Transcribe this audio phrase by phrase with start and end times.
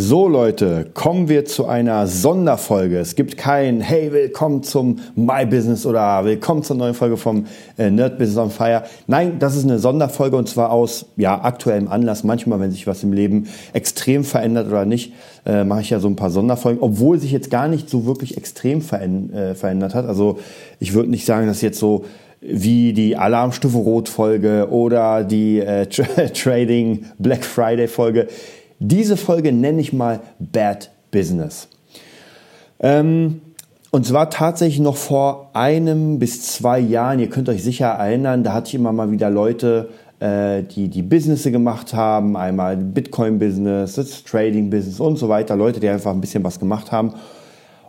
[0.00, 2.98] So Leute, kommen wir zu einer Sonderfolge.
[3.00, 7.90] Es gibt kein Hey, willkommen zum My Business oder willkommen zur neuen Folge vom äh,
[7.90, 8.84] Nerd Business on Fire.
[9.08, 12.22] Nein, das ist eine Sonderfolge und zwar aus ja, aktuellem Anlass.
[12.22, 16.06] Manchmal, wenn sich was im Leben extrem verändert oder nicht, äh, mache ich ja so
[16.06, 20.06] ein paar Sonderfolgen, obwohl sich jetzt gar nicht so wirklich extrem äh, verändert hat.
[20.06, 20.38] Also
[20.78, 22.04] ich würde nicht sagen, dass jetzt so
[22.40, 25.86] wie die Alarmstufe Rot Folge oder die äh,
[26.32, 28.28] Trading Black Friday Folge
[28.78, 31.68] diese Folge nenne ich mal Bad Business.
[32.80, 33.40] Ähm,
[33.90, 38.52] und zwar tatsächlich noch vor einem bis zwei Jahren, ihr könnt euch sicher erinnern, da
[38.52, 39.88] hatte ich immer mal wieder Leute,
[40.20, 46.10] äh, die die Business gemacht haben, einmal Bitcoin-Business, Trading-Business und so weiter, Leute, die einfach
[46.10, 47.14] ein bisschen was gemacht haben.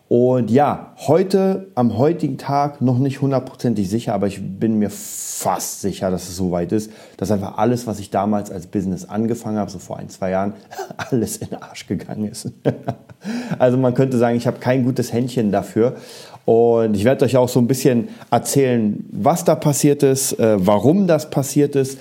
[0.10, 5.82] Und ja, heute, am heutigen Tag noch nicht hundertprozentig sicher, aber ich bin mir fast
[5.82, 9.70] sicher, dass es soweit ist, dass einfach alles, was ich damals als Business angefangen habe,
[9.70, 10.54] so vor ein, zwei Jahren,
[10.98, 12.52] alles in den Arsch gegangen ist.
[13.60, 15.96] also man könnte sagen, ich habe kein gutes Händchen dafür.
[16.44, 21.06] Und ich werde euch auch so ein bisschen erzählen, was da passiert ist, äh, warum
[21.06, 22.00] das passiert ist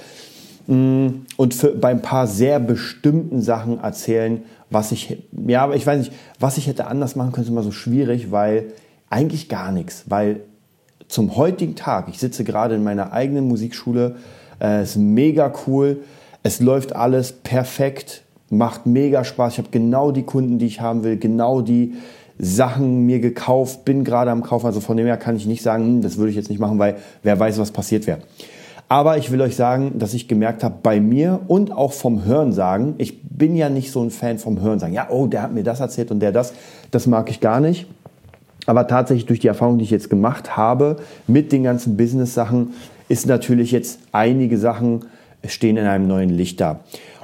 [0.67, 5.87] mm, und für, bei ein paar sehr bestimmten Sachen erzählen, was ich, ja, aber ich
[5.87, 8.73] weiß nicht, was ich hätte anders machen können, ist immer so schwierig, weil
[9.11, 10.41] eigentlich gar nichts, weil
[11.09, 14.17] zum heutigen Tag, ich sitze gerade in meiner eigenen Musikschule,
[14.61, 16.01] äh, ist mega cool,
[16.43, 21.03] es läuft alles perfekt, macht mega Spaß, ich habe genau die Kunden, die ich haben
[21.05, 21.95] will, genau die
[22.39, 25.85] Sachen mir gekauft, bin gerade am Kaufen, also von dem her kann ich nicht sagen,
[25.85, 28.21] hm, das würde ich jetzt nicht machen, weil wer weiß, was passiert wäre.
[28.89, 32.95] Aber ich will euch sagen, dass ich gemerkt habe, bei mir und auch vom Hörensagen,
[32.97, 34.95] ich bin ja nicht so ein Fan vom Hörensagen.
[34.95, 36.55] Ja, oh, der hat mir das erzählt und der das.
[36.91, 37.87] Das mag ich gar nicht.
[38.67, 42.75] Aber tatsächlich durch die Erfahrung, die ich jetzt gemacht habe mit den ganzen Business-Sachen,
[43.09, 45.05] ist natürlich jetzt einige Sachen
[45.47, 46.81] stehen in einem neuen Licht da.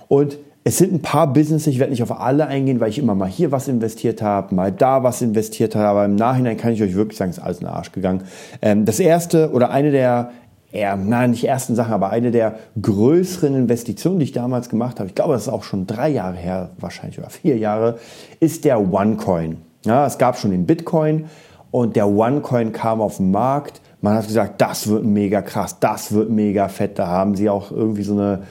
[0.08, 3.14] Und es sind ein paar Business, ich werde nicht auf alle eingehen, weil ich immer
[3.14, 6.82] mal hier was investiert habe, mal da was investiert habe, aber im Nachhinein kann ich
[6.82, 8.22] euch wirklich sagen, es ist alles in den Arsch gegangen.
[8.62, 10.30] Ähm, das erste oder eine der
[10.74, 15.08] eher, nein, nicht ersten Sachen, aber eine der größeren Investitionen, die ich damals gemacht habe,
[15.08, 17.98] ich glaube, das ist auch schon drei Jahre her, wahrscheinlich oder vier Jahre,
[18.40, 19.58] ist der OneCoin.
[19.84, 21.26] Ja, es gab schon den Bitcoin
[21.70, 23.80] und der OneCoin kam auf den Markt.
[24.00, 26.98] Man hat gesagt, das wird mega krass, das wird mega fett.
[26.98, 28.42] Da haben sie auch irgendwie so eine,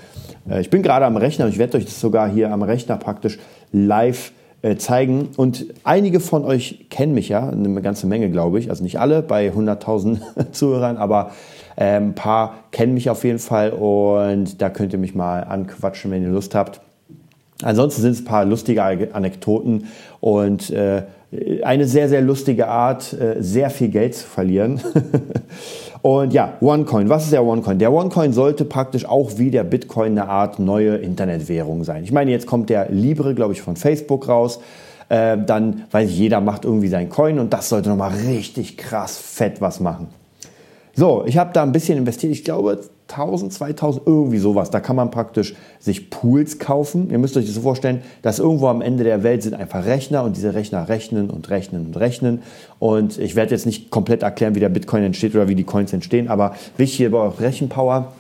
[0.50, 3.40] äh, ich bin gerade am Rechner, ich werde euch das sogar hier am Rechner praktisch
[3.72, 5.30] live äh, zeigen.
[5.36, 8.70] Und einige von euch kennen mich ja, eine ganze Menge, glaube ich.
[8.70, 11.32] Also nicht alle bei 100.000 Zuhörern, aber
[11.76, 16.12] äh, ein paar kennen mich auf jeden Fall und da könnt ihr mich mal anquatschen,
[16.12, 16.82] wenn ihr Lust habt.
[17.62, 19.88] Ansonsten sind es ein paar lustige Anekdoten
[20.20, 21.04] und äh,
[21.64, 24.82] eine sehr, sehr lustige Art, äh, sehr viel Geld zu verlieren.
[26.02, 27.10] und ja, OneCoin.
[27.10, 27.80] Was ist der OneCoin?
[27.80, 32.04] Der OneCoin sollte praktisch auch wie der Bitcoin eine Art neue Internetwährung sein.
[32.04, 34.60] Ich meine, jetzt kommt der Libre, glaube ich, von Facebook raus.
[35.10, 39.18] Äh, dann, weiß ich, jeder macht irgendwie sein Coin und das sollte nochmal richtig krass
[39.18, 40.08] fett was machen.
[40.96, 42.32] So, ich habe da ein bisschen investiert.
[42.32, 44.70] Ich glaube 1000, 2000, irgendwie sowas.
[44.70, 47.10] Da kann man praktisch sich Pools kaufen.
[47.10, 50.24] Ihr müsst euch das so vorstellen, dass irgendwo am Ende der Welt sind einfach Rechner
[50.24, 52.44] und diese Rechner rechnen und rechnen und rechnen.
[52.78, 55.94] Und ich werde jetzt nicht komplett erklären, wie der Bitcoin entsteht oder wie die Coins
[55.94, 58.14] entstehen, aber wichtig hier bei Rechenpower.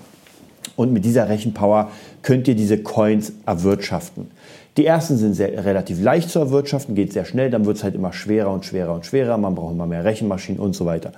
[0.75, 1.91] Und mit dieser Rechenpower
[2.23, 4.31] könnt ihr diese Coins erwirtschaften.
[4.77, 7.93] Die ersten sind sehr, relativ leicht zu erwirtschaften, geht sehr schnell, dann wird es halt
[7.93, 11.11] immer schwerer und schwerer und schwerer, man braucht immer mehr Rechenmaschinen und so weiter.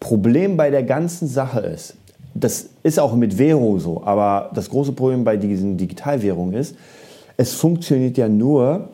[0.00, 1.94] Problem bei der ganzen Sache ist,
[2.34, 6.74] das ist auch mit Vero so, aber das große Problem bei diesen Digitalwährungen ist,
[7.36, 8.88] es funktioniert ja nur,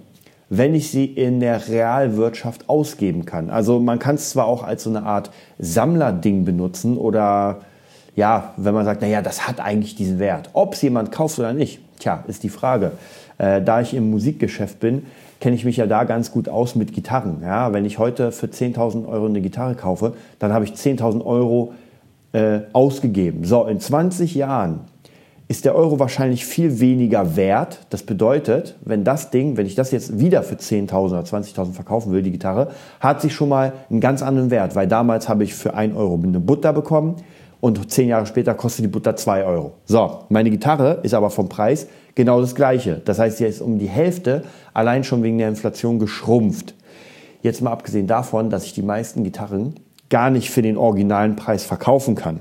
[0.49, 3.50] wenn ich sie in der Realwirtschaft ausgeben kann.
[3.50, 7.61] Also man kann es zwar auch als so eine Art Sammlerding benutzen oder
[8.15, 10.50] ja, wenn man sagt, naja, das hat eigentlich diesen Wert.
[10.53, 12.93] Ob es jemand kauft oder nicht, tja, ist die Frage.
[13.39, 15.07] Äh, da ich im Musikgeschäft bin,
[15.41, 17.41] kenne ich mich ja da ganz gut aus mit Gitarren.
[17.42, 21.72] Ja, wenn ich heute für 10.000 Euro eine Gitarre kaufe, dann habe ich 10.000 Euro
[22.33, 23.44] äh, ausgegeben.
[23.44, 24.80] So, in 20 Jahren
[25.48, 27.86] ist der Euro wahrscheinlich viel weniger wert.
[27.91, 32.12] Das bedeutet, wenn das Ding, wenn ich das jetzt wieder für 10.000 oder 20.000 verkaufen
[32.12, 32.68] will, die Gitarre,
[33.00, 36.18] hat sich schon mal einen ganz anderen Wert, weil damals habe ich für 1 Euro
[36.22, 37.16] eine Butter bekommen
[37.60, 39.74] und 10 Jahre später kostet die Butter 2 Euro.
[39.84, 41.86] So, meine Gitarre ist aber vom Preis
[42.16, 43.01] genau das gleiche.
[43.04, 44.42] Das heißt, sie ist um die Hälfte
[44.74, 46.74] allein schon wegen der Inflation geschrumpft.
[47.42, 49.77] Jetzt mal abgesehen davon, dass ich die meisten Gitarren
[50.10, 52.41] gar nicht für den originalen Preis verkaufen kann.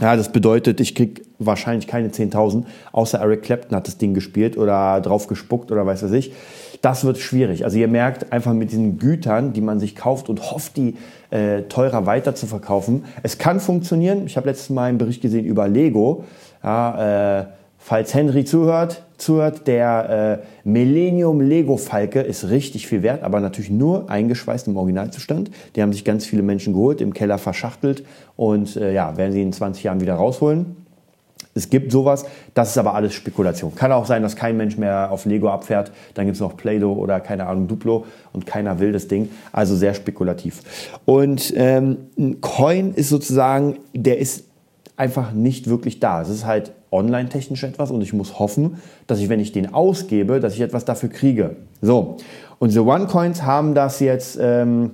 [0.00, 4.56] Ja, das bedeutet, ich krieg wahrscheinlich keine 10.000, außer Eric Clapton hat das Ding gespielt
[4.56, 6.32] oder drauf gespuckt oder weiß was ich.
[6.80, 7.64] das wird schwierig.
[7.64, 10.96] Also ihr merkt einfach mit diesen Gütern, die man sich kauft und hofft, die
[11.28, 13.04] äh, teurer weiter zu verkaufen.
[13.22, 14.24] Es kann funktionieren.
[14.24, 16.24] Ich habe letztes Mal einen Bericht gesehen über Lego.
[16.62, 17.46] Ja, äh,
[17.80, 23.70] falls Henry zuhört, zuhört, der äh, Millennium Lego Falke ist richtig viel wert, aber natürlich
[23.70, 25.50] nur eingeschweißt im Originalzustand.
[25.74, 28.04] Die haben sich ganz viele Menschen geholt, im Keller verschachtelt
[28.36, 30.76] und äh, ja, werden sie in 20 Jahren wieder rausholen.
[31.52, 33.74] Es gibt sowas, das ist aber alles Spekulation.
[33.74, 35.90] Kann auch sein, dass kein Mensch mehr auf Lego abfährt.
[36.14, 39.30] Dann gibt es noch Play-Doh oder keine Ahnung, Duplo und keiner will das Ding.
[39.50, 40.62] Also sehr spekulativ.
[41.06, 44.44] Und ähm, ein Coin ist sozusagen, der ist
[44.96, 46.22] einfach nicht wirklich da.
[46.22, 50.40] Es ist halt online-technisch etwas und ich muss hoffen, dass ich, wenn ich den ausgebe,
[50.40, 51.56] dass ich etwas dafür kriege.
[51.80, 52.16] So,
[52.58, 54.90] und diese OneCoins haben das jetzt ähm,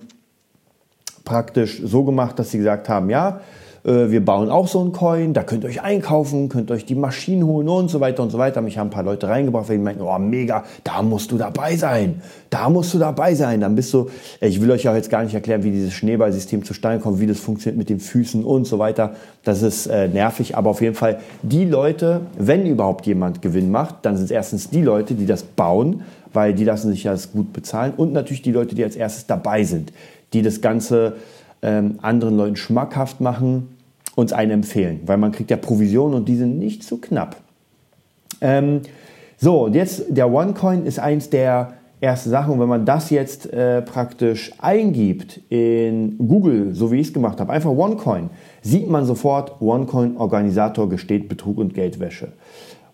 [1.25, 3.41] praktisch so gemacht, dass sie gesagt haben, ja,
[3.87, 7.47] wir bauen auch so einen Coin, da könnt ihr euch einkaufen, könnt euch die Maschinen
[7.47, 8.61] holen und so weiter und so weiter.
[8.61, 11.77] Mich haben ein paar Leute reingebracht, weil die meinten, oh mega, da musst du dabei
[11.77, 13.61] sein, da musst du dabei sein.
[13.61, 14.11] Dann bist du,
[14.41, 17.39] ich will euch auch jetzt gar nicht erklären, wie dieses Schneeballsystem zustande kommt, wie das
[17.39, 19.15] funktioniert mit den Füßen und so weiter.
[19.45, 23.99] Das ist äh, nervig, aber auf jeden Fall die Leute, wenn überhaupt jemand Gewinn macht,
[24.03, 26.03] dann sind es erstens die Leute, die das bauen,
[26.33, 29.63] weil die lassen sich das gut bezahlen und natürlich die Leute, die als erstes dabei
[29.63, 29.93] sind,
[30.33, 31.15] die das Ganze
[31.63, 33.76] ähm, anderen Leuten schmackhaft machen
[34.17, 37.37] uns einen empfehlen, weil man kriegt ja Provisionen und die sind nicht zu knapp.
[38.41, 38.81] Ähm,
[39.37, 42.55] so, und jetzt der OneCoin ist eins der ersten Sachen.
[42.55, 47.41] Und wenn man das jetzt äh, praktisch eingibt in Google, so wie ich es gemacht
[47.41, 48.31] habe, einfach OneCoin,
[48.63, 52.33] sieht man sofort, OneCoin-Organisator gesteht Betrug und Geldwäsche.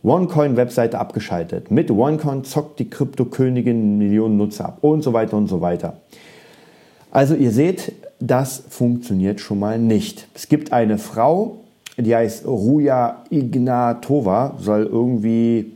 [0.03, 1.71] OneCoin-Webseite abgeschaltet.
[1.71, 5.99] Mit OneCoin zockt die Kryptokönigin Millionen Nutzer ab und so weiter und so weiter.
[7.13, 10.27] Also ihr seht, das funktioniert schon mal nicht.
[10.35, 11.59] Es gibt eine Frau,
[11.99, 15.73] die heißt Ruja Ignatova, soll irgendwie,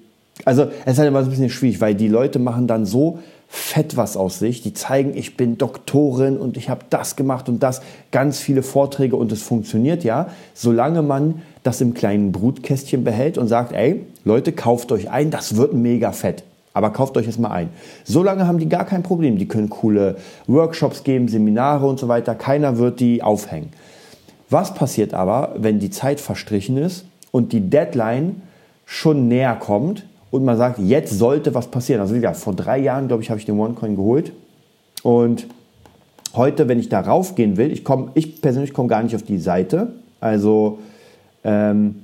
[0.46, 3.18] also es ist halt immer so ein bisschen schwierig, weil die Leute machen dann so
[3.48, 4.62] fett was aus sich.
[4.62, 9.16] Die zeigen, ich bin Doktorin und ich habe das gemacht und das, ganz viele Vorträge
[9.16, 14.52] und es funktioniert ja, solange man das im kleinen Brutkästchen behält und sagt, ey, Leute,
[14.52, 16.44] kauft euch ein, das wird mega fett.
[16.76, 17.70] Aber kauft euch es mal ein.
[18.04, 19.38] So lange haben die gar kein Problem.
[19.38, 22.34] Die können coole Workshops geben, Seminare und so weiter.
[22.34, 23.70] Keiner wird die aufhängen.
[24.50, 28.42] Was passiert aber, wenn die Zeit verstrichen ist und die Deadline
[28.84, 32.02] schon näher kommt und man sagt, jetzt sollte was passieren?
[32.02, 34.32] Also wie gesagt, vor drei Jahren, glaube ich, habe ich den OneCoin geholt.
[35.02, 35.46] Und
[36.34, 39.38] heute, wenn ich da raufgehen will, ich, komm, ich persönlich komme gar nicht auf die
[39.38, 39.94] Seite.
[40.20, 40.80] Also
[41.42, 42.02] ähm,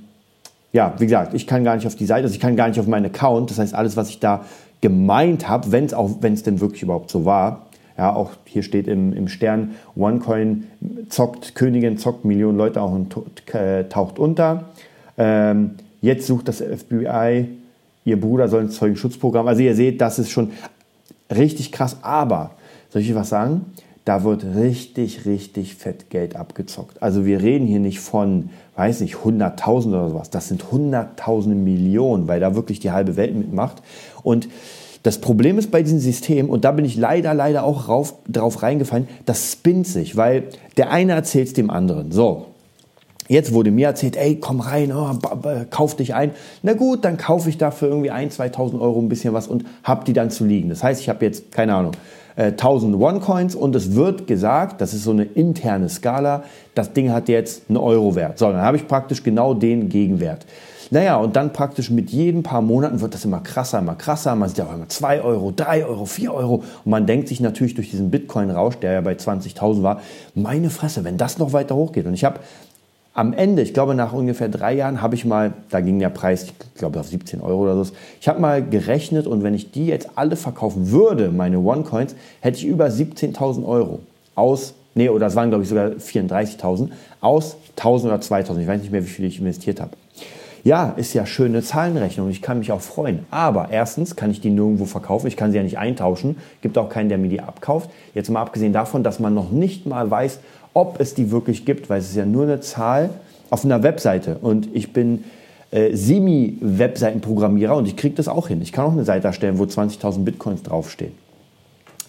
[0.73, 2.79] ja, wie gesagt, ich kann gar nicht auf die Seite, also ich kann gar nicht
[2.79, 3.51] auf meinen Account.
[3.51, 4.43] Das heißt, alles, was ich da
[4.81, 7.67] gemeint habe, wenn es auch, wenn es denn wirklich überhaupt so war,
[7.97, 10.65] ja, auch hier steht im, im Stern, OneCoin
[11.09, 13.15] zockt, Königin zockt Millionen Leute auch und
[13.53, 14.65] äh, taucht unter.
[15.15, 17.49] Ähm, jetzt sucht das FBI,
[18.03, 19.47] ihr Bruder soll ein Zeugenschutzprogramm.
[19.47, 20.51] Also ihr seht, das ist schon
[21.29, 21.97] richtig krass.
[22.01, 22.51] Aber,
[22.89, 23.65] soll ich was sagen?
[24.05, 27.01] Da wird richtig, richtig fett Geld abgezockt.
[27.01, 30.29] Also wir reden hier nicht von weiß nicht, 100.000 oder sowas.
[30.29, 33.81] Das sind hunderttausende Millionen, weil da wirklich die halbe Welt mitmacht.
[34.23, 34.47] Und
[35.03, 38.63] das Problem ist bei diesem System, und da bin ich leider, leider auch rauf, drauf
[38.63, 40.45] reingefallen, das spinnt sich, weil
[40.77, 42.11] der eine erzählt es dem anderen.
[42.11, 42.47] So,
[43.29, 45.17] Jetzt wurde mir erzählt, ey, komm rein, oh,
[45.69, 46.31] kauf dich ein.
[46.61, 50.03] Na gut, dann kaufe ich dafür irgendwie 1.000, 2.000 Euro ein bisschen was und hab
[50.03, 50.67] die dann zu liegen.
[50.67, 51.93] Das heißt, ich habe jetzt, keine Ahnung,
[52.35, 56.43] 1000 äh, One-Coins und es wird gesagt, das ist so eine interne Skala,
[56.75, 58.39] das Ding hat jetzt einen Euro wert.
[58.39, 60.45] So, dann habe ich praktisch genau den Gegenwert.
[60.93, 64.35] Naja, und dann praktisch mit jedem paar Monaten wird das immer krasser, immer krasser.
[64.35, 66.55] Man sieht auf einmal 2 Euro, 3 Euro, 4 Euro.
[66.85, 70.01] Und man denkt sich natürlich durch diesen Bitcoin-Rausch, der ja bei 20.000 war,
[70.35, 72.05] meine Fresse, wenn das noch weiter hochgeht.
[72.05, 72.41] Und ich habe
[73.13, 76.45] am Ende, ich glaube nach ungefähr drei Jahren, habe ich mal, da ging der Preis,
[76.45, 79.85] ich glaube auf 17 Euro oder so, ich habe mal gerechnet und wenn ich die
[79.85, 83.99] jetzt alle verkaufen würde, meine One-Coins, hätte ich über 17.000 Euro
[84.35, 86.89] aus, nee, oder es waren glaube ich sogar 34.000,
[87.21, 89.91] aus 1.000 oder 2.000, ich weiß nicht mehr, wie viel ich investiert habe.
[90.65, 93.25] Ja, ist ja schöne Zahlenrechnung, ich kann mich auch freuen.
[93.31, 96.87] Aber erstens kann ich die nirgendwo verkaufen, ich kann sie ja nicht eintauschen, gibt auch
[96.87, 97.89] keinen, der mir die abkauft.
[98.13, 100.39] Jetzt mal abgesehen davon, dass man noch nicht mal weiß,
[100.73, 103.09] ob es die wirklich gibt, weil es ist ja nur eine Zahl
[103.49, 104.37] auf einer Webseite.
[104.41, 105.23] Und ich bin
[105.71, 108.61] äh, Semi-Webseitenprogrammierer und ich kriege das auch hin.
[108.61, 111.13] Ich kann auch eine Seite erstellen, wo 20.000 Bitcoins draufstehen.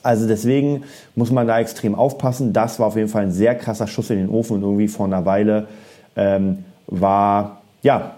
[0.02, 2.52] Also deswegen muss man da extrem aufpassen.
[2.52, 5.06] Das war auf jeden Fall ein sehr krasser Schuss in den Ofen und irgendwie vor
[5.06, 5.66] einer Weile
[6.14, 8.16] ähm, war, ja,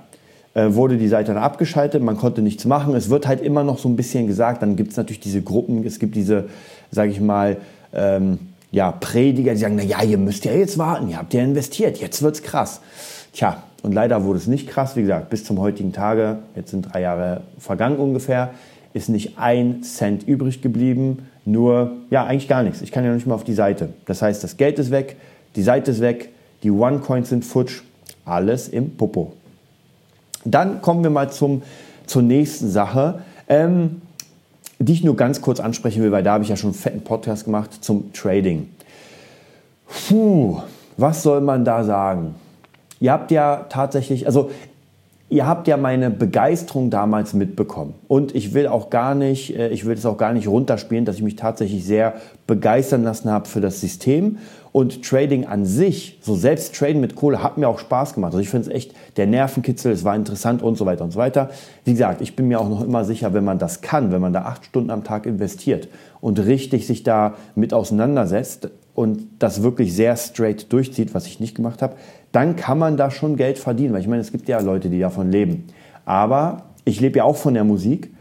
[0.55, 2.95] äh, wurde die Seite dann abgeschaltet, man konnte nichts machen.
[2.97, 5.87] Es wird halt immer noch so ein bisschen gesagt, dann gibt es natürlich diese Gruppen,
[5.87, 6.47] es gibt diese,
[6.91, 7.59] sage ich mal,
[7.93, 8.39] ähm,
[8.71, 11.99] ja, Prediger, die sagen, na ja, ihr müsst ja jetzt warten, ihr habt ja investiert,
[11.99, 12.81] jetzt wird's krass.
[13.33, 16.93] Tja, und leider wurde es nicht krass, wie gesagt, bis zum heutigen Tage, jetzt sind
[16.93, 18.51] drei Jahre vergangen ungefähr,
[18.95, 22.83] ist nicht ein Cent übrig geblieben, nur, ja, eigentlich gar nichts.
[22.83, 23.91] Ich kann ja nicht mal auf die Seite.
[24.07, 25.17] Das heißt, das Geld ist weg,
[25.55, 26.31] die Seite ist weg,
[26.63, 27.83] die One-Coins sind futsch,
[28.25, 29.35] alles im Popo.
[30.45, 31.63] Dann kommen wir mal zum,
[32.07, 34.03] zur nächsten Sache, ähm,
[34.79, 37.01] die ich nur ganz kurz ansprechen will, weil da habe ich ja schon einen fetten
[37.03, 38.69] Podcast gemacht zum Trading.
[40.09, 40.61] Puh,
[40.97, 42.35] was soll man da sagen?
[43.01, 44.51] Ihr habt ja tatsächlich, also
[45.29, 47.95] ihr habt ja meine Begeisterung damals mitbekommen.
[48.09, 51.17] Und ich will auch gar nicht, äh, ich will es auch gar nicht runterspielen, dass
[51.17, 52.15] ich mich tatsächlich sehr
[52.47, 54.39] begeistern lassen habe für das System.
[54.77, 58.33] Und Trading an sich, so selbst Traden mit Kohle, hat mir auch Spaß gemacht.
[58.35, 61.19] Also ich finde es echt der Nervenkitzel, es war interessant und so weiter und so
[61.19, 61.49] weiter.
[61.87, 64.35] Wie gesagt, ich bin mir auch noch immer sicher, wenn man das kann, wenn man
[64.35, 65.89] da acht Stunden am Tag investiert
[66.21, 71.55] und richtig sich da mit auseinandersetzt und das wirklich sehr straight durchzieht, was ich nicht
[71.55, 71.97] gemacht habe,
[72.33, 73.95] dann kann man da schon Geld verdienen.
[73.95, 75.69] Weil ich meine, es gibt ja Leute, die davon leben.
[76.05, 78.15] Aber ich lebe ja auch von der Musik,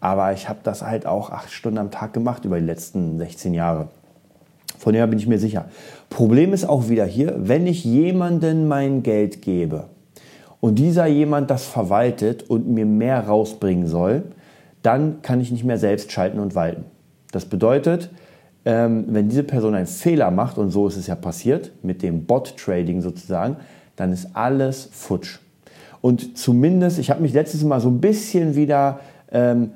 [0.00, 3.52] aber ich habe das halt auch acht Stunden am Tag gemacht über die letzten 16
[3.52, 3.88] Jahre.
[4.82, 5.66] Von daher bin ich mir sicher.
[6.10, 9.84] Problem ist auch wieder hier, wenn ich jemandem mein Geld gebe
[10.58, 14.24] und dieser jemand das verwaltet und mir mehr rausbringen soll,
[14.82, 16.82] dann kann ich nicht mehr selbst schalten und walten.
[17.30, 18.10] Das bedeutet,
[18.64, 22.24] ähm, wenn diese Person einen Fehler macht, und so ist es ja passiert, mit dem
[22.24, 23.58] Bot-Trading sozusagen,
[23.94, 25.38] dann ist alles futsch.
[26.00, 28.98] Und zumindest, ich habe mich letztes Mal so ein bisschen wieder
[29.30, 29.70] ähm,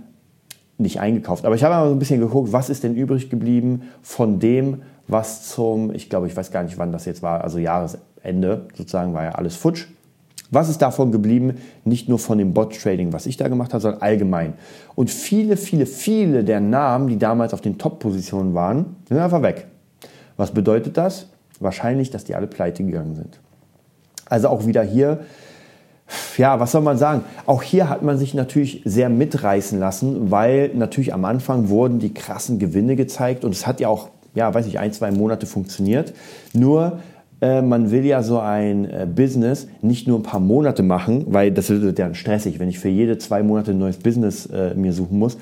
[0.78, 3.82] nicht eingekauft, aber ich habe mal so ein bisschen geguckt, was ist denn übrig geblieben
[4.02, 7.58] von dem, was zum, ich glaube, ich weiß gar nicht, wann das jetzt war, also
[7.58, 9.86] Jahresende sozusagen war ja alles futsch.
[10.50, 11.56] Was ist davon geblieben?
[11.84, 14.54] Nicht nur von dem Bot-Trading, was ich da gemacht habe, sondern allgemein.
[14.94, 19.66] Und viele, viele, viele der Namen, die damals auf den Top-Positionen waren, sind einfach weg.
[20.36, 21.26] Was bedeutet das?
[21.58, 23.40] Wahrscheinlich, dass die alle pleite gegangen sind.
[24.28, 25.20] Also auch wieder hier,
[26.36, 27.24] ja, was soll man sagen?
[27.46, 32.14] Auch hier hat man sich natürlich sehr mitreißen lassen, weil natürlich am Anfang wurden die
[32.14, 36.12] krassen Gewinne gezeigt und es hat ja auch, ja, weiß ich, ein, zwei Monate funktioniert.
[36.52, 37.00] Nur
[37.40, 41.50] äh, man will ja so ein äh, Business nicht nur ein paar Monate machen, weil
[41.50, 44.92] das wird dann stressig, wenn ich für jede zwei Monate ein neues Business äh, mir
[44.92, 45.36] suchen muss.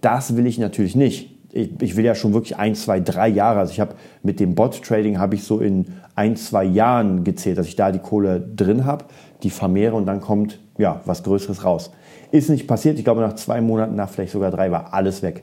[0.00, 1.34] Das will ich natürlich nicht.
[1.52, 3.60] Ich, ich will ja schon wirklich ein, zwei, drei Jahre.
[3.60, 7.66] Also ich habe mit dem Bot-Trading habe ich so in ein, zwei Jahren gezählt, dass
[7.66, 9.06] ich da die Kohle drin habe,
[9.42, 11.90] die vermehre und dann kommt ja was Größeres raus.
[12.30, 12.98] Ist nicht passiert.
[12.98, 15.42] Ich glaube nach zwei Monaten, nach vielleicht sogar drei, war alles weg.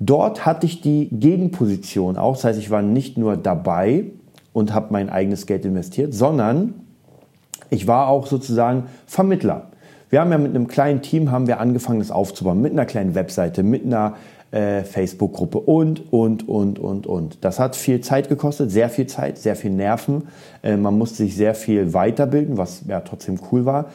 [0.00, 2.34] Dort hatte ich die Gegenposition auch.
[2.34, 4.06] Das heißt, ich war nicht nur dabei,
[4.58, 6.74] und habe mein eigenes Geld investiert, sondern
[7.70, 9.70] ich war auch sozusagen Vermittler.
[10.10, 13.14] Wir haben ja mit einem kleinen Team haben wir angefangen, das aufzubauen, mit einer kleinen
[13.14, 14.16] Webseite, mit einer
[14.50, 17.38] äh, Facebook-Gruppe und, und, und, und, und.
[17.44, 20.28] Das hat viel Zeit gekostet, sehr viel Zeit, sehr viel Nerven.
[20.62, 23.90] Äh, man musste sich sehr viel weiterbilden, was ja trotzdem cool war.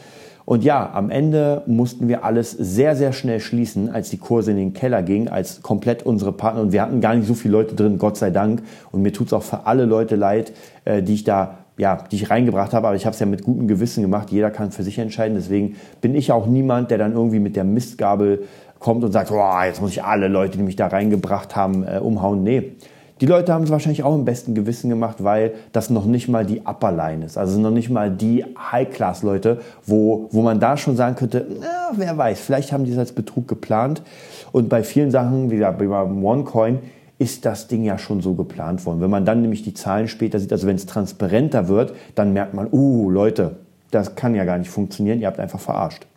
[0.45, 4.57] Und ja, am Ende mussten wir alles sehr, sehr schnell schließen, als die Kurse in
[4.57, 6.61] den Keller gingen, als komplett unsere Partner.
[6.61, 8.61] Und wir hatten gar nicht so viele Leute drin, Gott sei Dank.
[8.91, 10.51] Und mir tut es auch für alle Leute leid,
[10.85, 13.43] äh, die ich da ja, die ich reingebracht habe, aber ich habe es ja mit
[13.43, 14.29] gutem Gewissen gemacht.
[14.31, 15.35] Jeder kann für sich entscheiden.
[15.35, 18.43] Deswegen bin ich auch niemand, der dann irgendwie mit der Mistgabel
[18.77, 21.97] kommt und sagt, oh, jetzt muss ich alle Leute, die mich da reingebracht haben, äh,
[21.97, 22.43] umhauen.
[22.43, 22.73] Nee,
[23.21, 26.45] die Leute haben es wahrscheinlich auch im besten Gewissen gemacht, weil das noch nicht mal
[26.45, 27.37] die Upper Line ist.
[27.37, 32.17] Also noch nicht mal die High-Class-Leute, wo, wo man da schon sagen könnte, na, wer
[32.17, 34.01] weiß, vielleicht haben die es als Betrug geplant.
[34.51, 36.79] Und bei vielen Sachen, wie gesagt, beim OneCoin,
[37.19, 38.99] ist das Ding ja schon so geplant worden.
[38.99, 42.53] Wenn man dann nämlich die Zahlen später sieht, also wenn es transparenter wird, dann merkt
[42.53, 43.57] man, uh, Leute,
[43.91, 46.07] das kann ja gar nicht funktionieren, ihr habt einfach verarscht.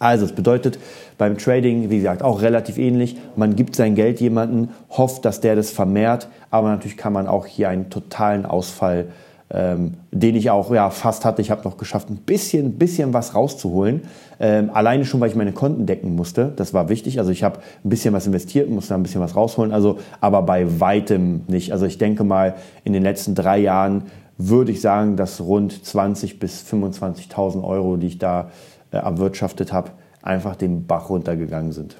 [0.00, 0.78] Also es bedeutet
[1.18, 3.18] beim Trading, wie gesagt, auch relativ ähnlich.
[3.36, 7.44] Man gibt sein Geld jemanden, hofft, dass der das vermehrt, aber natürlich kann man auch
[7.44, 9.08] hier einen totalen Ausfall,
[9.50, 11.42] ähm, den ich auch ja, fast hatte.
[11.42, 14.04] Ich habe noch geschafft, ein bisschen, bisschen was rauszuholen.
[14.40, 16.50] Ähm, alleine schon, weil ich meine Konten decken musste.
[16.56, 17.18] Das war wichtig.
[17.18, 19.70] Also ich habe ein bisschen was investiert, musste ein bisschen was rausholen.
[19.70, 21.72] Also, aber bei weitem nicht.
[21.72, 22.54] Also ich denke mal,
[22.84, 24.04] in den letzten drei Jahren
[24.38, 28.50] würde ich sagen, dass rund 20 bis 25.000 Euro, die ich da
[28.98, 29.90] erwirtschaftet habe,
[30.22, 31.96] einfach den Bach runtergegangen sind.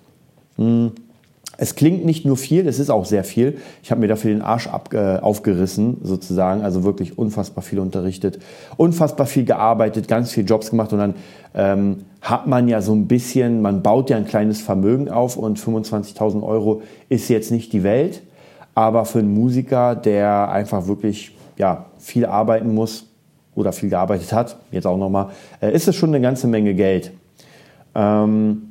[0.57, 0.93] Hm.
[1.63, 3.59] Es klingt nicht nur viel, es ist auch sehr viel.
[3.83, 6.63] Ich habe mir dafür den Arsch ab, äh, aufgerissen, sozusagen.
[6.63, 8.39] Also wirklich unfassbar viel unterrichtet,
[8.79, 10.91] unfassbar viel gearbeitet, ganz viele Jobs gemacht.
[10.95, 11.15] Und dann
[11.55, 15.59] ähm, hat man ja so ein bisschen, man baut ja ein kleines Vermögen auf und
[15.59, 16.81] 25.000 Euro
[17.11, 18.23] ist jetzt nicht die Welt.
[18.75, 23.10] Aber für einen Musiker, der einfach wirklich ja, viel arbeiten muss,
[23.61, 25.29] oder viel gearbeitet hat, jetzt auch nochmal,
[25.61, 27.13] äh, ist es schon eine ganze Menge Geld.
[27.95, 28.63] Ähm,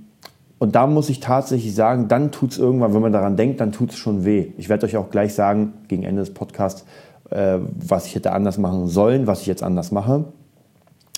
[0.60, 3.72] und da muss ich tatsächlich sagen, dann tut es irgendwann, wenn man daran denkt, dann
[3.72, 4.48] tut es schon weh.
[4.58, 6.86] Ich werde euch auch gleich sagen, gegen Ende des Podcasts,
[7.30, 10.26] äh, was ich hätte anders machen sollen, was ich jetzt anders mache.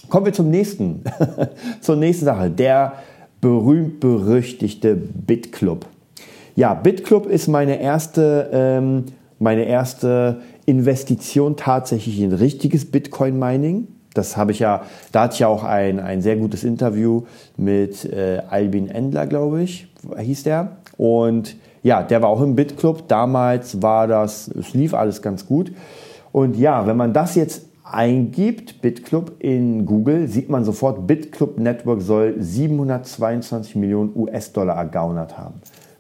[0.09, 1.03] Kommen wir zum nächsten,
[1.81, 2.51] zur nächsten Sache.
[2.51, 2.93] Der
[3.41, 5.87] berühmt-berüchtigte BitClub.
[6.55, 9.05] Ja, BitClub ist meine erste, ähm,
[9.39, 13.87] meine erste Investition tatsächlich in richtiges Bitcoin-Mining.
[14.13, 17.23] Das habe ich ja, da hatte ich ja auch ein, ein sehr gutes Interview
[17.57, 19.87] mit äh, Albin Endler, glaube ich,
[20.17, 20.77] hieß der.
[20.97, 23.07] Und ja, der war auch im BitClub.
[23.07, 25.71] Damals war das, es lief alles ganz gut.
[26.31, 32.01] Und ja, wenn man das jetzt eingibt, BitClub in Google, sieht man sofort, BitClub Network
[32.01, 35.55] soll 722 Millionen US-Dollar ergaunert haben.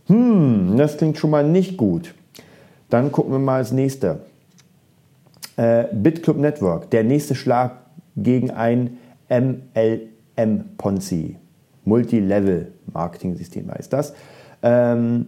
[0.07, 2.13] Hm, das klingt schon mal nicht gut.
[2.89, 4.19] Dann gucken wir mal das nächste.
[5.57, 7.73] Äh, BitClub Network, der nächste Schlag
[8.15, 8.97] gegen ein
[9.29, 11.37] MLM Ponzi.
[11.85, 14.13] Multilevel Marketing System heißt das.
[14.63, 15.27] Ähm,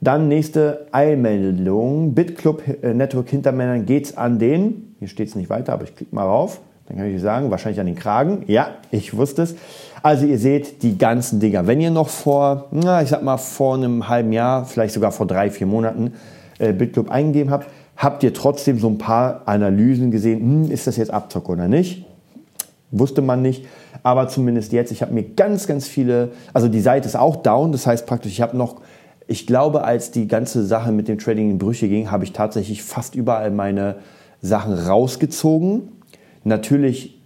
[0.00, 2.14] dann nächste Eilmeldung.
[2.14, 6.14] BitClub äh, Network Hintermännern geht's an den, hier steht es nicht weiter, aber ich klicke
[6.14, 6.60] mal rauf.
[6.88, 8.42] Dann kann ich sagen, wahrscheinlich an den Kragen.
[8.48, 9.54] Ja, ich wusste es.
[10.02, 11.66] Also ihr seht die ganzen Dinger.
[11.66, 15.26] Wenn ihr noch vor, na, ich sag mal vor einem halben Jahr, vielleicht sogar vor
[15.26, 16.12] drei, vier Monaten
[16.58, 20.96] äh, BitClub eingegeben habt, habt ihr trotzdem so ein paar Analysen gesehen, hm, ist das
[20.96, 22.04] jetzt Abzock oder nicht?
[22.90, 23.64] Wusste man nicht,
[24.02, 27.72] aber zumindest jetzt, ich habe mir ganz, ganz viele, also die Seite ist auch down,
[27.72, 28.76] das heißt praktisch, ich habe noch,
[29.26, 32.82] ich glaube, als die ganze Sache mit dem Trading in Brüche ging, habe ich tatsächlich
[32.82, 33.96] fast überall meine
[34.42, 35.88] Sachen rausgezogen.
[36.44, 37.18] Natürlich,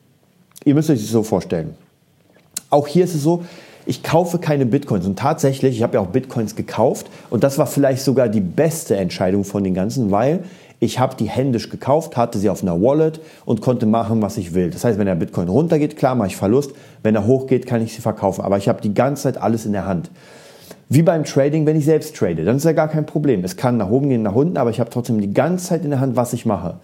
[0.65, 1.75] ihr müsst euch das so vorstellen.
[2.71, 3.45] Auch hier ist es so,
[3.87, 5.07] ich kaufe keine Bitcoins.
[5.07, 7.07] Und tatsächlich, ich habe ja auch Bitcoins gekauft.
[7.31, 10.45] Und das war vielleicht sogar die beste Entscheidung von den ganzen, weil
[10.79, 14.53] ich habe die händisch gekauft, hatte sie auf einer Wallet und konnte machen, was ich
[14.53, 14.71] will.
[14.71, 16.73] Das heißt, wenn der Bitcoin runtergeht, klar, mache ich Verlust.
[17.03, 18.43] Wenn er hochgeht, kann ich sie verkaufen.
[18.43, 20.11] Aber ich habe die ganze Zeit alles in der Hand.
[20.89, 23.43] Wie beim Trading, wenn ich selbst trade, dann ist ja gar kein Problem.
[23.43, 25.91] Es kann nach oben gehen, nach unten, aber ich habe trotzdem die ganze Zeit in
[25.91, 26.75] der Hand, was ich mache.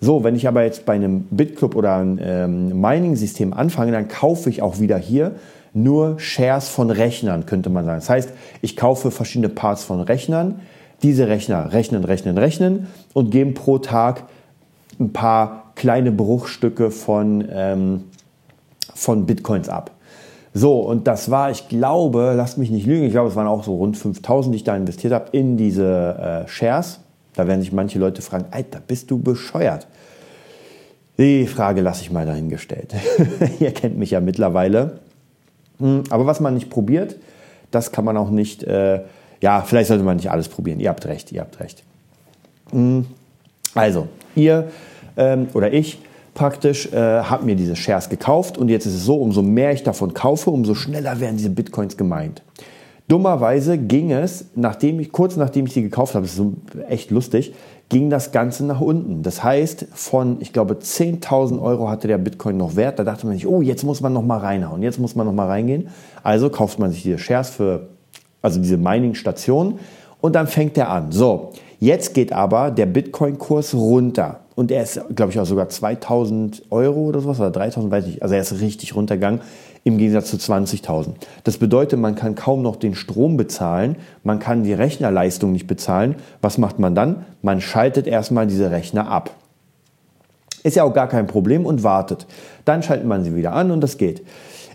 [0.00, 4.48] So, wenn ich aber jetzt bei einem Bitclub oder einem ähm, Mining-System anfange, dann kaufe
[4.50, 5.32] ich auch wieder hier
[5.72, 7.98] nur Shares von Rechnern, könnte man sagen.
[8.00, 10.60] Das heißt, ich kaufe verschiedene Parts von Rechnern.
[11.02, 14.24] Diese Rechner rechnen, rechnen, rechnen und geben pro Tag
[14.98, 18.04] ein paar kleine Bruchstücke von, ähm,
[18.94, 19.92] von Bitcoins ab.
[20.52, 23.62] So, und das war, ich glaube, lasst mich nicht lügen, ich glaube, es waren auch
[23.62, 27.00] so rund 5000, die ich da investiert habe in diese äh, Shares.
[27.34, 29.86] Da werden sich manche Leute fragen, Alter, bist du bescheuert?
[31.18, 32.94] Die Frage lasse ich mal dahingestellt.
[33.60, 35.00] Ihr kennt mich ja mittlerweile.
[35.80, 37.16] Hm, aber was man nicht probiert,
[37.70, 39.00] das kann man auch nicht, äh,
[39.40, 40.80] ja, vielleicht sollte man nicht alles probieren.
[40.80, 41.82] Ihr habt recht, ihr habt recht.
[42.70, 43.06] Hm,
[43.74, 44.68] also, ihr
[45.16, 45.98] ähm, oder ich
[46.34, 49.82] praktisch äh, habe mir diese Shares gekauft und jetzt ist es so, umso mehr ich
[49.82, 52.42] davon kaufe, umso schneller werden diese Bitcoins gemeint.
[53.08, 56.54] Dummerweise ging es, nachdem ich, kurz nachdem ich sie gekauft habe, das ist so
[56.88, 57.52] echt lustig,
[57.90, 59.22] ging das Ganze nach unten.
[59.22, 62.98] Das heißt, von, ich glaube, 10.000 Euro hatte der Bitcoin noch Wert.
[62.98, 65.34] Da dachte man sich, oh, jetzt muss man noch mal reinhauen, jetzt muss man noch
[65.34, 65.88] mal reingehen.
[66.22, 67.88] Also kauft man sich diese Shares für,
[68.40, 69.80] also diese Mining-Station
[70.20, 71.10] und dann fängt er an.
[71.12, 71.50] So,
[71.80, 74.40] jetzt geht aber der Bitcoin-Kurs runter.
[74.54, 78.22] Und er ist, glaube ich, auch sogar 2000 Euro oder sowas, oder 3000, weiß ich.
[78.22, 79.40] Also er ist richtig runtergegangen
[79.84, 81.14] im Gegensatz zu 20.000.
[81.44, 86.16] Das bedeutet, man kann kaum noch den Strom bezahlen, man kann die Rechnerleistung nicht bezahlen.
[86.42, 87.24] Was macht man dann?
[87.42, 89.30] Man schaltet erstmal diese Rechner ab.
[90.62, 92.26] Ist ja auch gar kein Problem und wartet.
[92.64, 94.22] Dann schaltet man sie wieder an und das geht.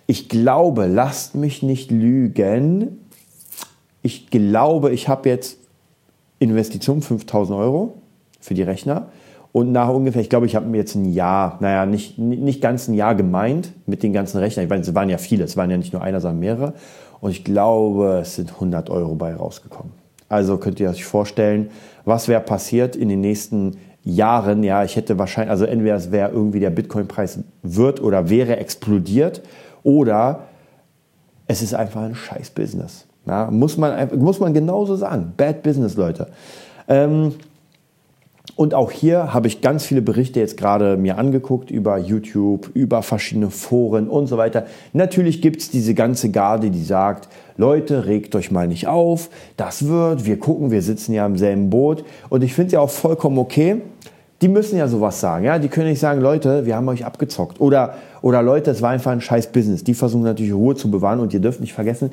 [0.07, 3.05] Ich glaube, lasst mich nicht lügen.
[4.01, 5.57] Ich glaube, ich habe jetzt
[6.39, 8.01] Investition 5000 Euro
[8.39, 9.09] für die Rechner.
[9.55, 12.89] Und nach ungefähr, ich glaube, ich habe mir jetzt ein Jahr, naja, nicht, nicht ganz
[12.89, 14.65] ein Jahr gemeint mit den ganzen Rechnern.
[14.65, 16.73] Ich meine, es waren ja viele, es waren ja nicht nur einer, sondern mehrere.
[17.21, 19.93] Und ich glaube, es sind 100 Euro bei rausgekommen.
[20.27, 21.69] Also könnt ihr euch vorstellen,
[22.03, 24.61] was wäre passiert in den nächsten Jahren.
[24.61, 29.41] Ja, ich hätte wahrscheinlich, also entweder es wäre irgendwie der Bitcoin-Preis wird oder wäre explodiert
[29.83, 30.47] oder
[31.47, 33.05] es ist einfach ein scheiß Business.
[33.25, 35.31] Ja, muss, man, muss man genauso sagen.
[35.37, 36.27] Bad Business, Leute.
[36.89, 37.35] Ähm,
[38.55, 43.01] und auch hier habe ich ganz viele Berichte jetzt gerade mir angeguckt über YouTube, über
[43.01, 44.65] verschiedene Foren und so weiter.
[44.93, 49.87] Natürlich gibt es diese ganze Garde, die sagt, Leute, regt euch mal nicht auf, das
[49.87, 52.05] wird, wir gucken, wir sitzen ja im selben Boot.
[52.29, 53.81] Und ich finde es ja auch vollkommen okay.
[54.41, 55.59] Die müssen ja sowas sagen, ja.
[55.59, 57.59] Die können nicht sagen, Leute, wir haben euch abgezockt.
[57.59, 59.83] Oder, oder Leute, es war einfach ein scheiß Business.
[59.83, 62.11] Die versuchen natürlich Ruhe zu bewahren und ihr dürft nicht vergessen,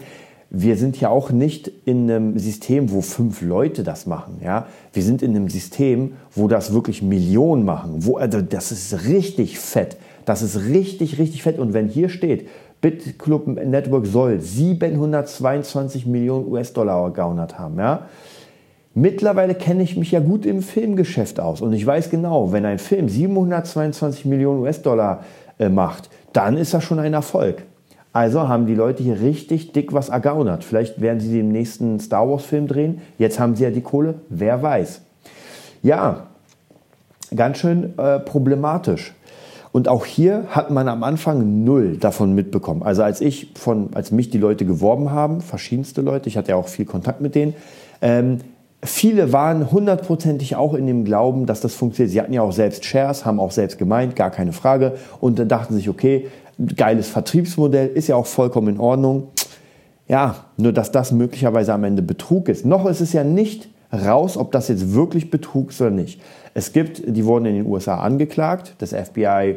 [0.55, 4.39] wir sind ja auch nicht in einem System, wo fünf Leute das machen.
[4.45, 4.67] Ja?
[4.93, 8.05] Wir sind in einem System, wo das wirklich Millionen machen.
[8.05, 9.97] Wo, also das ist richtig fett.
[10.27, 11.59] Das ist richtig, richtig fett.
[11.59, 12.49] Und wenn hier steht,
[12.83, 18.07] BitClub Network soll 722 Millionen US-Dollar gegaunert haben, ja?
[18.95, 22.79] Mittlerweile kenne ich mich ja gut im Filmgeschäft aus und ich weiß genau, wenn ein
[22.79, 25.25] Film 722 Millionen US-Dollar
[25.59, 27.65] äh, macht, dann ist das schon ein Erfolg.
[28.13, 30.65] Also haben die Leute hier richtig dick was ergaunert.
[30.65, 33.01] Vielleicht werden sie den nächsten Star Wars-Film drehen.
[33.19, 34.17] Jetzt haben sie ja die Kohle.
[34.29, 35.01] Wer weiß.
[35.83, 36.27] Ja,
[37.35, 39.15] ganz schön äh, problematisch.
[39.73, 42.83] Und auch hier hat man am Anfang null davon mitbekommen.
[42.83, 46.57] Also als ich von, als mich die Leute geworben haben, verschiedenste Leute, ich hatte ja
[46.57, 47.55] auch viel Kontakt mit denen,
[48.03, 48.39] ähm,
[48.85, 52.13] viele waren hundertprozentig auch in dem Glauben, dass das funktioniert.
[52.13, 54.97] Sie hatten ja auch selbst Shares, haben auch selbst gemeint, gar keine Frage.
[55.21, 56.29] Und dann dachten sich, okay,
[56.77, 59.29] geiles Vertriebsmodell, ist ja auch vollkommen in Ordnung.
[60.09, 62.67] Ja, nur dass das möglicherweise am Ende Betrug ist.
[62.67, 66.21] Noch ist es ja nicht raus, ob das jetzt wirklich Betrug ist oder nicht.
[66.55, 69.57] Es gibt, die wurden in den USA angeklagt, das FBI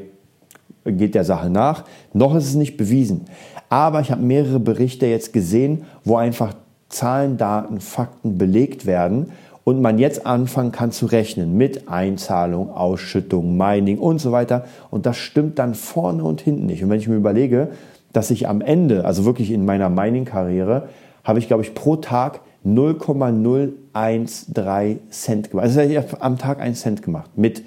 [0.85, 1.85] geht der Sache nach.
[2.13, 3.25] Noch ist es nicht bewiesen.
[3.69, 6.53] Aber ich habe mehrere Berichte jetzt gesehen, wo einfach
[6.89, 9.31] Zahlen, Daten, Fakten belegt werden
[9.65, 14.63] und man jetzt anfangen kann zu rechnen mit Einzahlung, Ausschüttung, Mining und so weiter.
[14.91, 16.81] Und das stimmt dann vorne und hinten nicht.
[16.83, 17.71] Und wenn ich mir überlege,
[18.13, 20.87] dass ich am Ende, also wirklich in meiner Mining-Karriere,
[21.23, 25.65] habe ich, glaube ich, pro Tag 0,013 Cent gemacht.
[25.65, 27.63] Also ich habe am Tag einen Cent gemacht mit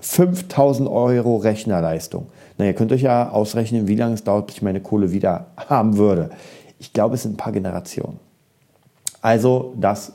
[0.00, 2.28] 5000 Euro Rechnerleistung.
[2.56, 5.48] Na, ihr könnt euch ja ausrechnen, wie lange es dauert, bis ich meine Kohle wieder
[5.56, 6.30] haben würde.
[6.78, 8.18] Ich glaube, es sind ein paar Generationen.
[9.20, 10.14] Also das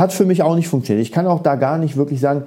[0.00, 1.06] hat für mich auch nicht funktioniert.
[1.06, 2.44] Ich kann auch da gar nicht wirklich sagen,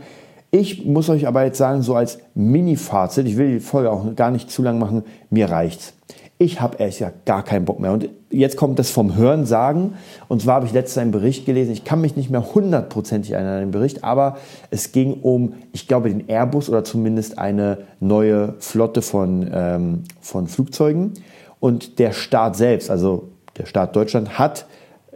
[0.51, 4.29] ich muss euch aber jetzt sagen, so als Mini-Fazit, ich will die Folge auch gar
[4.29, 5.93] nicht zu lang machen, mir reicht's.
[6.37, 7.91] Ich habe ehrlich gesagt gar keinen Bock mehr.
[7.91, 9.93] Und jetzt kommt das vom Hören sagen.
[10.27, 11.71] Und zwar habe ich letztens einen Bericht gelesen.
[11.71, 14.37] Ich kann mich nicht mehr hundertprozentig erinnern an den Bericht, aber
[14.69, 20.47] es ging um, ich glaube, den Airbus oder zumindest eine neue Flotte von, ähm, von
[20.47, 21.13] Flugzeugen.
[21.59, 24.65] Und der Staat selbst, also der Staat Deutschland, hat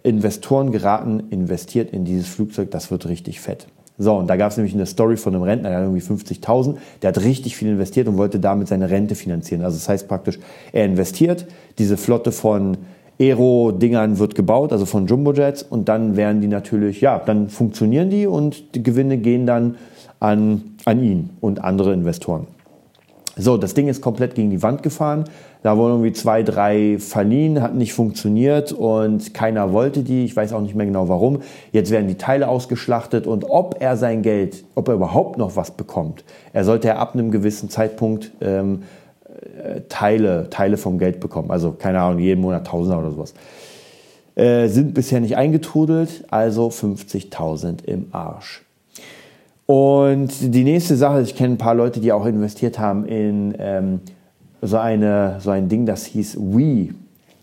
[0.04, 3.68] Investoren geraten, investiert in dieses Flugzeug, das wird richtig fett.
[4.00, 6.76] So, und da gab es nämlich eine Story von einem Rentner, der hat irgendwie 50.000,
[7.02, 9.64] der hat richtig viel investiert und wollte damit seine Rente finanzieren.
[9.64, 10.38] Also das heißt praktisch,
[10.72, 11.48] er investiert,
[11.80, 12.78] diese Flotte von
[13.20, 18.28] Aero-Dingern wird gebaut, also von Jumbojets und dann werden die natürlich, ja, dann funktionieren die
[18.28, 19.78] und die Gewinne gehen dann
[20.20, 22.46] an, an ihn und andere Investoren.
[23.36, 25.26] So, das Ding ist komplett gegen die Wand gefahren.
[25.63, 30.26] Da wurden irgendwie zwei, drei verliehen, hat nicht funktioniert und keiner wollte die.
[30.26, 31.41] Ich weiß auch nicht mehr genau warum.
[31.72, 35.72] Jetzt werden die Teile ausgeschlachtet und ob er sein Geld, ob er überhaupt noch was
[35.72, 38.84] bekommt, er sollte er ab einem gewissen Zeitpunkt ähm,
[39.63, 41.52] äh, Teile, Teile vom Geld bekommen.
[41.52, 43.34] Also keine Ahnung, jeden Monat Tausender oder sowas.
[44.36, 48.63] Äh, sind bisher nicht eingetrudelt, also 50.000 im Arsch.
[49.65, 54.00] Und die nächste Sache, ich kenne ein paar Leute, die auch investiert haben in ähm,
[54.62, 56.93] so, ein Ding, das hieß Wii.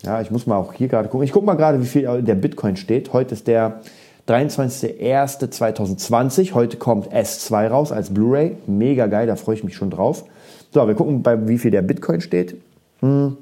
[0.03, 1.25] Ja, ich muss mal auch hier gerade gucken.
[1.25, 3.13] Ich gucke mal gerade, wie viel der Bitcoin steht.
[3.13, 3.79] Heute ist der
[4.27, 6.53] 23.01.2020.
[6.53, 8.57] Heute kommt S2 raus als Blu-ray.
[8.67, 10.25] Mega geil, da freue ich mich schon drauf.
[10.71, 12.55] So, wir gucken, bei wie viel der Bitcoin steht.
[13.01, 13.37] Hm,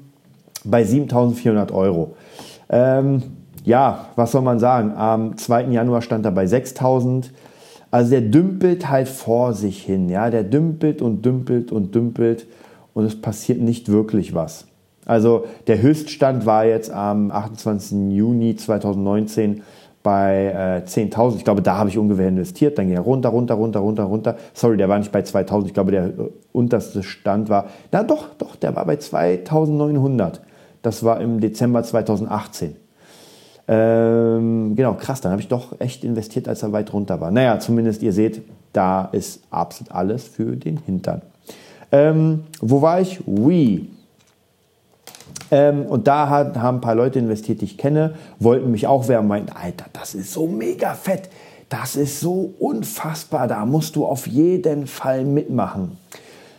[0.64, 2.16] bei 7.400 Euro.
[2.70, 3.22] Ähm,
[3.64, 4.92] ja, was soll man sagen?
[4.96, 5.64] Am 2.
[5.64, 7.30] Januar stand er bei 6.000.
[7.90, 12.44] Also der dümpelt halt vor sich hin, ja, der dümpelt und dümpelt und dümpelt
[12.94, 14.66] und es passiert nicht wirklich was.
[15.04, 18.10] Also der Höchststand war jetzt am 28.
[18.10, 19.62] Juni 2019
[20.02, 21.36] bei äh, 10.000.
[21.36, 22.78] Ich glaube, da habe ich ungefähr investiert.
[22.78, 24.36] Dann ging er runter, runter, runter, runter, runter.
[24.52, 25.66] Sorry, der war nicht bei 2.000.
[25.66, 26.12] Ich glaube, der äh,
[26.52, 30.40] unterste Stand war, na doch, doch, der war bei 2.900.
[30.82, 32.76] Das war im Dezember 2018.
[33.66, 37.30] Ähm, genau, krass, dann habe ich doch echt investiert, als er weit runter war.
[37.30, 38.42] Naja, zumindest ihr seht,
[38.74, 41.22] da ist absolut alles für den Hintern.
[41.94, 43.20] Ähm, wo war ich?
[43.24, 43.88] Wii.
[45.52, 49.06] Ähm, und da hat, haben ein paar Leute investiert, die ich kenne, wollten mich auch
[49.06, 51.30] wer meinten, Alter, das ist so mega fett,
[51.68, 55.96] das ist so unfassbar, da musst du auf jeden Fall mitmachen.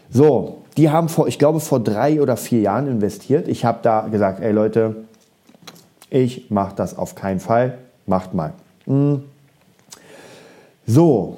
[0.10, 3.50] So, die haben vor, ich glaube, vor drei oder vier Jahren investiert.
[3.50, 4.96] Ich habe da gesagt, ey Leute,
[6.10, 7.80] ich mache das auf keinen Fall.
[8.06, 8.54] Macht mal.
[8.86, 9.24] Hm.
[10.88, 11.38] So,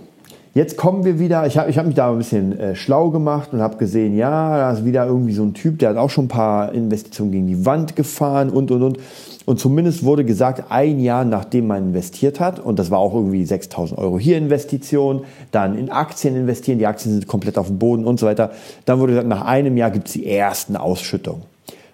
[0.58, 3.54] Jetzt kommen wir wieder, ich habe ich hab mich da ein bisschen äh, schlau gemacht
[3.54, 6.26] und habe gesehen, ja, da ist wieder irgendwie so ein Typ, der hat auch schon
[6.26, 8.98] ein paar Investitionen gegen die Wand gefahren und, und, und.
[9.46, 13.46] Und zumindest wurde gesagt, ein Jahr nachdem man investiert hat, und das war auch irgendwie
[13.46, 18.04] 6000 Euro hier Investition, dann in Aktien investieren, die Aktien sind komplett auf dem Boden
[18.04, 18.50] und so weiter.
[18.86, 21.44] Dann wurde gesagt, nach einem Jahr gibt es die ersten Ausschüttungen.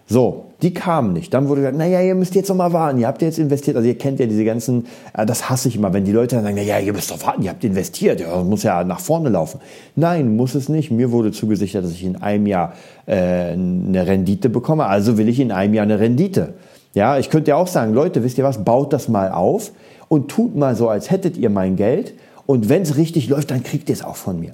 [0.08, 1.34] So, die kamen nicht.
[1.34, 3.78] Dann wurde gesagt, naja, ihr müsst jetzt noch mal warten, ihr habt jetzt investiert.
[3.78, 6.44] Also ihr kennt ja diese ganzen, äh, das hasse ich immer, wenn die Leute dann
[6.44, 9.60] sagen, naja, ihr müsst doch warten, ihr habt investiert, ja, muss ja nach vorne laufen.
[9.96, 10.92] Nein, muss es nicht.
[10.92, 12.74] Mir wurde zugesichert, dass ich in einem Jahr
[13.06, 16.54] äh, eine Rendite bekomme, also will ich in einem Jahr eine Rendite.
[16.94, 19.72] Ja, ich könnte ja auch sagen, Leute, wisst ihr was, baut das mal auf
[20.10, 22.13] und tut mal so, als hättet ihr mein Geld.
[22.46, 24.54] Und wenn es richtig läuft, dann kriegt ihr es auch von mir.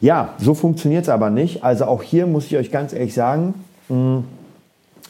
[0.00, 1.64] Ja, so funktioniert es aber nicht.
[1.64, 3.54] Also auch hier muss ich euch ganz ehrlich sagen,
[3.88, 4.24] mh, hm,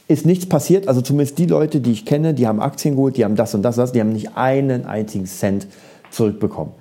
[0.08, 0.88] ist nichts passiert.
[0.88, 3.62] Also zumindest die Leute, die ich kenne, die haben Aktien geholt, die haben das und
[3.62, 5.66] das, das, die haben nicht einen einzigen Cent
[6.10, 6.72] zurückbekommen.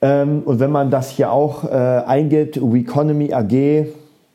[0.00, 3.86] Ähm, und wenn man das hier auch äh, eingibt, Economy AG,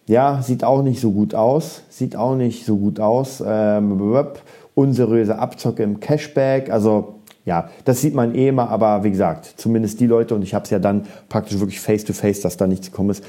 [0.08, 1.84] ja, sieht auch nicht so gut aus.
[1.89, 3.43] Sieht auch nicht so gut aus.
[3.45, 4.25] Ähm,
[4.73, 6.71] unseriöse Abzocke im Cashback.
[6.71, 10.54] Also ja, das sieht man eh immer, aber wie gesagt, zumindest die Leute, und ich
[10.54, 13.23] habe es ja dann praktisch wirklich face-to-face, -face, dass da nichts gekommen ist,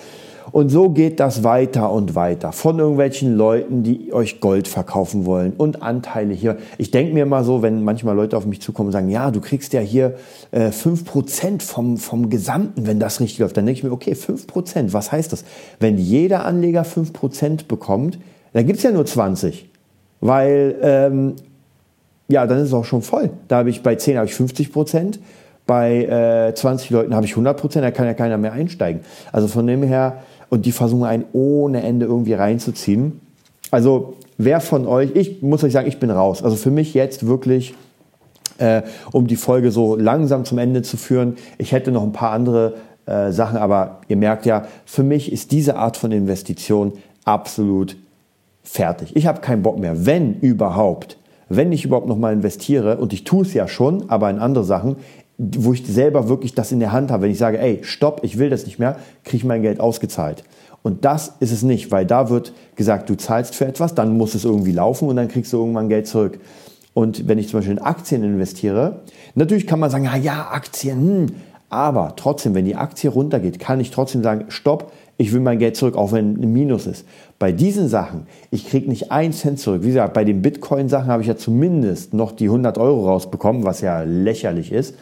[0.52, 2.52] und so geht das weiter und weiter.
[2.52, 6.56] Von irgendwelchen Leuten, die euch Gold verkaufen wollen und Anteile hier.
[6.78, 9.40] Ich denke mir mal so, wenn manchmal Leute auf mich zukommen und sagen, ja, du
[9.40, 10.16] kriegst ja hier
[10.50, 13.56] äh, 5% vom, vom Gesamten, wenn das richtig läuft.
[13.56, 15.44] Dann denke ich mir, okay, 5%, was heißt das?
[15.78, 18.18] Wenn jeder Anleger 5% bekommt,
[18.52, 19.68] dann gibt es ja nur 20.
[20.20, 21.34] Weil, ähm,
[22.28, 23.30] ja, dann ist es auch schon voll.
[23.48, 25.18] Da habe ich bei 10 habe ich 50%
[25.70, 29.02] bei äh, 20 Leuten habe ich 100% da kann ja keiner mehr einsteigen.
[29.30, 30.16] Also von dem her,
[30.50, 33.20] und die versuchen einen ohne Ende irgendwie reinzuziehen.
[33.70, 36.42] Also wer von euch, ich muss euch sagen, ich bin raus.
[36.42, 37.74] Also für mich jetzt wirklich,
[38.58, 38.82] äh,
[39.12, 42.74] um die Folge so langsam zum Ende zu führen, ich hätte noch ein paar andere
[43.06, 46.92] äh, Sachen, aber ihr merkt ja, für mich ist diese Art von Investition
[47.24, 47.96] absolut
[48.62, 49.16] fertig.
[49.16, 51.16] Ich habe keinen Bock mehr, wenn überhaupt,
[51.48, 54.64] wenn ich überhaupt noch mal investiere, und ich tue es ja schon, aber in andere
[54.64, 54.96] Sachen,
[55.40, 58.38] wo ich selber wirklich das in der Hand habe, wenn ich sage, ey, stopp, ich
[58.38, 60.44] will das nicht mehr, kriege ich mein Geld ausgezahlt.
[60.82, 64.34] Und das ist es nicht, weil da wird gesagt, du zahlst für etwas, dann muss
[64.34, 66.40] es irgendwie laufen und dann kriegst du irgendwann Geld zurück.
[66.92, 69.00] Und wenn ich zum Beispiel in Aktien investiere,
[69.34, 71.26] natürlich kann man sagen, ja, ja, Aktien, hm,
[71.70, 75.76] aber trotzdem, wenn die Aktie runtergeht, kann ich trotzdem sagen, stopp, ich will mein Geld
[75.76, 77.06] zurück, auch wenn ein Minus ist.
[77.38, 79.82] Bei diesen Sachen, ich kriege nicht einen Cent zurück.
[79.82, 83.82] Wie gesagt, bei den Bitcoin-Sachen habe ich ja zumindest noch die 100 Euro rausbekommen, was
[83.82, 84.96] ja lächerlich ist.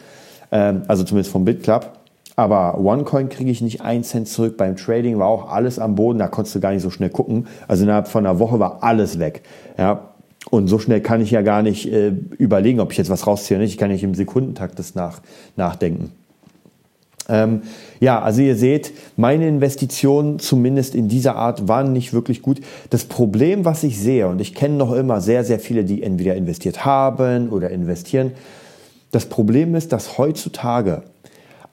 [0.51, 1.93] Ähm, also zumindest vom BitClub.
[2.35, 4.55] Aber OneCoin kriege ich nicht einen Cent zurück.
[4.55, 6.19] Beim Trading war auch alles am Boden.
[6.19, 7.47] Da konntest du gar nicht so schnell gucken.
[7.67, 9.41] Also innerhalb von einer Woche war alles weg.
[9.77, 10.09] Ja.
[10.49, 13.57] Und so schnell kann ich ja gar nicht äh, überlegen, ob ich jetzt was rausziehe
[13.57, 13.73] oder nicht.
[13.73, 15.19] Ich kann nicht im Sekundentakt das nach,
[15.57, 16.13] nachdenken.
[17.27, 17.61] Ähm,
[17.99, 22.59] ja, also ihr seht, meine Investitionen zumindest in dieser Art waren nicht wirklich gut.
[22.89, 26.35] Das Problem, was ich sehe, und ich kenne noch immer sehr, sehr viele, die entweder
[26.35, 28.31] investiert haben oder investieren,
[29.11, 31.03] das Problem ist, dass heutzutage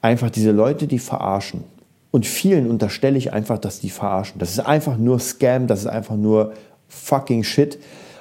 [0.01, 1.63] einfach diese Leute, die verarschen,
[2.11, 4.39] und vielen unterstelle ich einfach, dass die verarschen.
[4.39, 6.53] Das ist einfach nur Scam, das ist einfach nur
[6.87, 7.77] fucking Shit.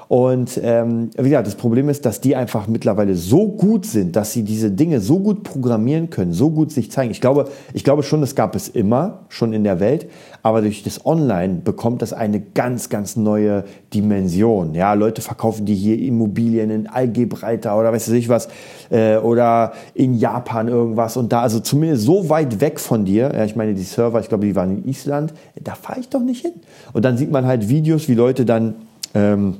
[0.08, 4.32] Und ähm, wie gesagt, das Problem ist, dass die einfach mittlerweile so gut sind, dass
[4.32, 7.10] sie diese Dinge so gut programmieren können, so gut sich zeigen.
[7.10, 10.06] Ich glaube, ich glaube schon, das gab es immer, schon in der Welt,
[10.42, 14.74] aber durch das Online bekommt das eine ganz, ganz neue Dimension.
[14.74, 18.48] Ja, Leute verkaufen die hier Immobilien in Algebreiter oder weiß ich was,
[18.90, 23.44] äh, oder in Japan irgendwas und da, also zumindest so weit weg von dir, ja,
[23.44, 26.42] ich meine, die Server, ich glaube, die waren in Island, da fahre ich doch nicht
[26.42, 26.52] hin.
[26.92, 28.76] Und dann sieht man halt Videos, wie Leute dann
[29.14, 29.56] ähm,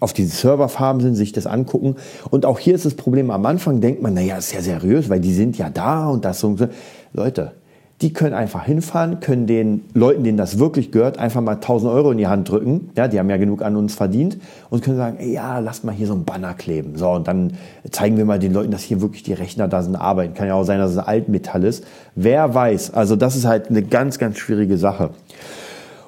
[0.00, 1.96] auf diese Serverfarmen sind, sich das angucken.
[2.30, 5.20] Und auch hier ist das Problem, am Anfang denkt man, naja, ist ja seriös, weil
[5.20, 6.56] die sind ja da und das so.
[7.12, 7.52] Leute,
[8.02, 12.10] die können einfach hinfahren, können den Leuten, denen das wirklich gehört, einfach mal 1000 Euro
[12.10, 12.90] in die Hand drücken.
[12.94, 14.36] Ja, die haben ja genug an uns verdient
[14.68, 16.98] und können sagen, ja, lasst mal hier so ein Banner kleben.
[16.98, 17.54] So, und dann
[17.90, 20.34] zeigen wir mal den Leuten, dass hier wirklich die Rechner da sind, arbeiten.
[20.34, 21.84] Kann ja auch sein, dass es Altmetall ist.
[22.14, 22.92] Wer weiß.
[22.92, 25.10] Also das ist halt eine ganz, ganz schwierige Sache.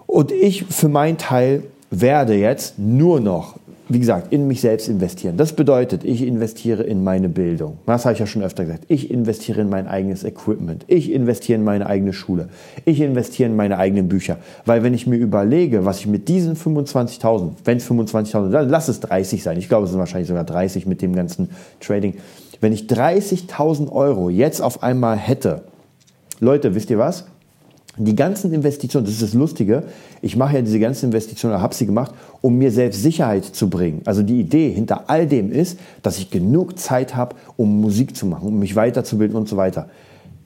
[0.07, 3.58] Und ich für meinen Teil werde jetzt nur noch
[3.89, 5.37] wie gesagt, in mich selbst investieren.
[5.37, 7.79] Das bedeutet, ich investiere in meine Bildung.
[7.87, 8.85] Das habe ich ja schon öfter gesagt.
[8.89, 10.85] Ich investiere in mein eigenes Equipment.
[10.89, 12.49] Ich investiere in meine eigene Schule.
[12.85, 14.37] Ich investiere in meine eigenen Bücher.
[14.67, 18.89] Weil wenn ich mir überlege, was ich mit diesen 25.000, wenn es 25.000, dann lass
[18.89, 19.57] es 30 sein.
[19.59, 22.15] Ich glaube, es sind wahrscheinlich sogar 30 mit dem ganzen Trading.
[22.61, 25.63] Wenn ich 30.000 Euro jetzt auf einmal hätte,
[26.41, 27.25] Leute, wisst ihr was?
[27.99, 29.83] Die ganzen Investitionen, das ist das Lustige,
[30.23, 34.03] ich mache ja diese ganzen Investitionen, habe sie gemacht, um mir selbst Sicherheit zu bringen.
[34.05, 38.27] Also die Idee hinter all dem ist, dass ich genug Zeit habe, um Musik zu
[38.27, 39.89] machen, um mich weiterzubilden und so weiter.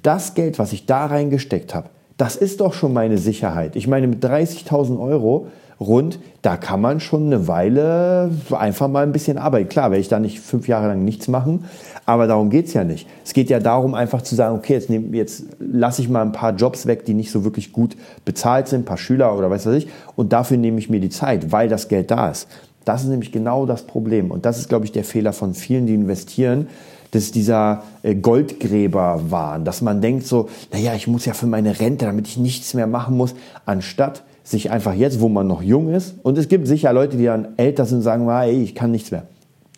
[0.02, 3.76] Das Geld, was ich da reingesteckt habe, das ist doch schon meine Sicherheit.
[3.76, 5.48] Ich meine, mit 30.000 Euro
[5.82, 9.68] rund, da kann man schon eine Weile einfach mal ein bisschen arbeiten.
[9.68, 11.64] Klar, werde ich da nicht fünf Jahre lang nichts machen,
[12.06, 13.06] aber darum geht es ja nicht.
[13.24, 16.32] Es geht ja darum, einfach zu sagen, okay, jetzt, nehm, jetzt lasse ich mal ein
[16.32, 19.66] paar Jobs weg, die nicht so wirklich gut bezahlt sind, ein paar Schüler oder weiß
[19.66, 22.48] was ich, und dafür nehme ich mir die Zeit, weil das Geld da ist.
[22.84, 24.30] Das ist nämlich genau das Problem.
[24.30, 26.66] Und das ist, glaube ich, der Fehler von vielen, die investieren.
[27.12, 31.78] Das ist dieser äh, Goldgräberwahn, dass man denkt so, naja, ich muss ja für meine
[31.78, 33.34] Rente, damit ich nichts mehr machen muss,
[33.66, 37.24] anstatt sich einfach jetzt, wo man noch jung ist, und es gibt sicher Leute, die
[37.26, 39.24] dann älter sind und sagen, ey, ich kann nichts mehr.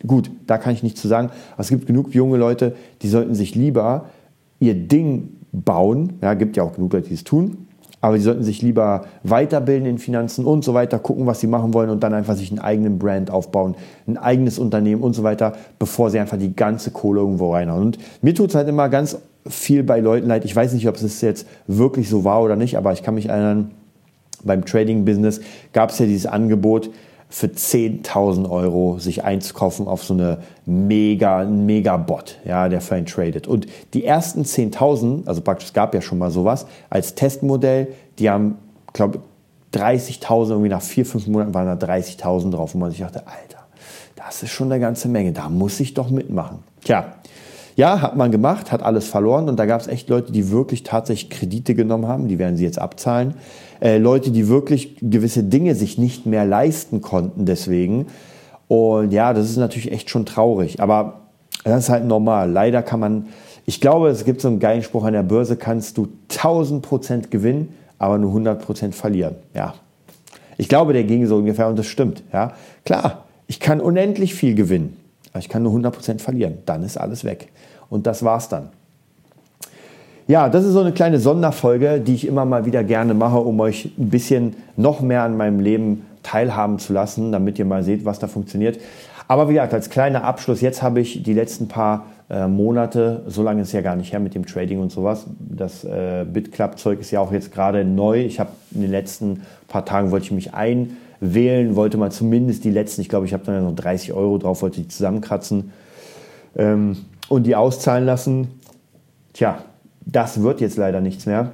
[0.05, 3.35] Gut, da kann ich nichts zu sagen, aber es gibt genug junge Leute, die sollten
[3.35, 4.05] sich lieber
[4.59, 6.13] ihr Ding bauen.
[6.21, 7.67] Ja, gibt ja auch genug Leute, die es tun.
[8.05, 11.73] aber sie sollten sich lieber weiterbilden in Finanzen und so weiter, gucken, was sie machen
[11.73, 13.73] wollen und dann einfach sich einen eigenen Brand aufbauen,
[14.07, 17.81] ein eigenes Unternehmen und so weiter, bevor sie einfach die ganze Kohle irgendwo reinhauen.
[17.81, 20.45] Und mir tut es halt immer ganz viel bei Leuten leid.
[20.45, 23.29] Ich weiß nicht, ob es jetzt wirklich so war oder nicht, aber ich kann mich
[23.29, 23.71] erinnern,
[24.45, 25.41] beim Trading-Business
[25.73, 26.89] gab es ja dieses Angebot,
[27.27, 33.07] für 10.000 Euro sich einzukaufen auf so eine mega, mega Bot, ja, der für einen
[33.07, 33.47] tradet.
[33.47, 37.87] Und die ersten 10.000, also praktisch es gab ja schon mal sowas, als Testmodell,
[38.19, 38.55] die haben,
[38.93, 39.19] glaube
[39.73, 43.65] 30.000, irgendwie nach vier, fünf Monaten waren da 30.000 drauf, wo man sich dachte, Alter,
[44.15, 46.59] das ist schon eine ganze Menge, da muss ich doch mitmachen.
[46.83, 47.15] Tja,
[47.75, 50.83] ja, hat man gemacht, hat alles verloren und da gab es echt Leute, die wirklich
[50.83, 53.33] tatsächlich Kredite genommen haben, die werden sie jetzt abzahlen.
[53.85, 58.07] Äh, Leute, die wirklich gewisse Dinge sich nicht mehr leisten konnten deswegen.
[58.67, 61.21] Und ja, das ist natürlich echt schon traurig, aber
[61.63, 62.49] das ist halt normal.
[62.49, 63.27] Leider kann man,
[63.67, 67.29] ich glaube, es gibt so einen geilen Spruch an der Börse, kannst du 1000 Prozent
[67.29, 69.35] gewinnen, aber nur 100 Prozent verlieren.
[69.53, 69.75] Ja,
[70.57, 72.23] ich glaube, der ging so ungefähr und das stimmt.
[72.33, 72.53] Ja,
[72.85, 74.97] klar, ich kann unendlich viel gewinnen,
[75.29, 76.57] aber ich kann nur 100 Prozent verlieren.
[76.65, 77.49] Dann ist alles weg.
[77.91, 78.69] Und das war's dann.
[80.27, 83.59] Ja, das ist so eine kleine Sonderfolge, die ich immer mal wieder gerne mache, um
[83.59, 88.05] euch ein bisschen noch mehr an meinem Leben teilhaben zu lassen, damit ihr mal seht,
[88.05, 88.79] was da funktioniert.
[89.27, 93.43] Aber wie gesagt, als kleiner Abschluss, jetzt habe ich die letzten paar äh, Monate, so
[93.43, 95.27] lange ist ja gar nicht her mit dem Trading und sowas.
[95.39, 98.21] Das äh, BitClub-Zeug ist ja auch jetzt gerade neu.
[98.21, 102.71] Ich habe in den letzten paar Tagen wollte ich mich einwählen, wollte mal zumindest die
[102.71, 105.71] letzten, ich glaube, ich habe dann noch 30 Euro drauf, wollte die zusammenkratzen
[106.55, 106.97] ähm,
[107.29, 108.47] und die auszahlen lassen.
[109.33, 109.59] Tja,
[110.05, 111.51] das wird jetzt leider nichts mehr.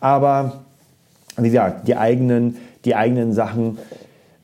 [0.00, 0.60] Aber
[1.36, 3.78] wie gesagt, die eigenen, die eigenen Sachen,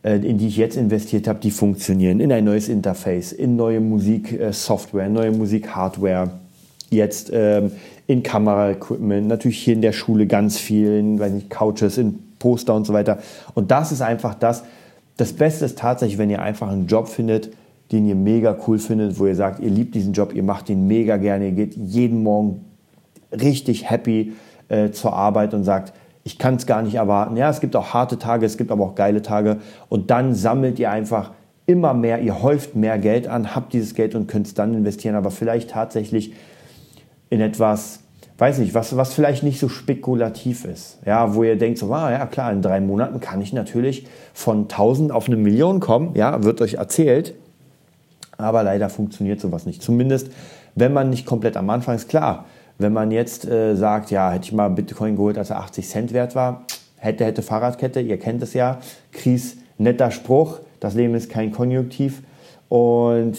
[0.02, 2.20] äh, in die ich jetzt investiert habe, die funktionieren.
[2.20, 6.30] In ein neues Interface, in neue Musiksoftware, neue Musikhardware,
[6.90, 7.72] jetzt ähm,
[8.06, 12.74] in Kameraequipment, natürlich hier in der Schule ganz viel, in weiß nicht, Couches, in Poster
[12.74, 13.18] und so weiter.
[13.54, 14.64] Und das ist einfach das.
[15.16, 17.50] Das Beste ist tatsächlich, wenn ihr einfach einen Job findet,
[17.92, 20.86] den ihr mega cool findet, wo ihr sagt, ihr liebt diesen Job, ihr macht ihn
[20.86, 22.64] mega gerne, ihr geht jeden Morgen
[23.40, 24.32] richtig happy
[24.68, 25.92] äh, zur Arbeit und sagt,
[26.24, 27.36] ich kann es gar nicht erwarten.
[27.36, 29.58] Ja, es gibt auch harte Tage, es gibt aber auch geile Tage.
[29.88, 31.32] Und dann sammelt ihr einfach
[31.66, 35.14] immer mehr, ihr häuft mehr Geld an, habt dieses Geld und könnt es dann investieren,
[35.14, 36.32] aber vielleicht tatsächlich
[37.30, 38.00] in etwas,
[38.38, 40.98] weiß nicht, was, was vielleicht nicht so spekulativ ist.
[41.06, 44.62] Ja, wo ihr denkt so, ah, ja klar, in drei Monaten kann ich natürlich von
[44.62, 47.34] 1000 auf eine Million kommen, ja, wird euch erzählt.
[48.36, 49.82] Aber leider funktioniert sowas nicht.
[49.82, 50.30] Zumindest,
[50.74, 52.46] wenn man nicht komplett am Anfang ist, klar,
[52.78, 56.12] wenn man jetzt äh, sagt, ja, hätte ich mal Bitcoin geholt, als er 80 Cent
[56.12, 56.64] wert war,
[56.96, 58.78] hätte, hätte Fahrradkette, ihr kennt es ja,
[59.12, 62.22] Kries, netter Spruch, das Leben ist kein Konjunktiv.
[62.68, 63.36] Und